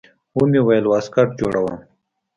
[0.37, 1.73] ومې ويل واسکټ جوړوم.